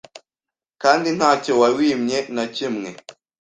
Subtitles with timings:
[0.81, 2.89] kandi ntacyo wawimye nakimwe.